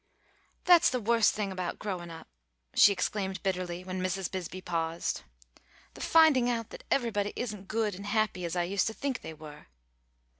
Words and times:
"That's 0.63 0.89
the 0.89 0.99
worst 0.99 1.35
thing 1.35 1.51
about 1.51 1.77
growing 1.77 2.09
up," 2.09 2.27
she 2.73 2.91
exclaimed 2.91 3.43
bitterly 3.43 3.83
when 3.83 4.01
Mrs. 4.01 4.31
Bisbee 4.31 4.59
paused, 4.59 5.21
"the 5.93 6.01
finding 6.01 6.49
out 6.49 6.71
that 6.71 6.83
everybody 6.89 7.33
isn't 7.35 7.67
good 7.67 7.93
and 7.93 8.07
happy 8.07 8.43
as 8.43 8.55
I 8.55 8.63
used 8.63 8.87
to 8.87 8.93
think 8.95 9.21
they 9.21 9.35
were. 9.35 9.67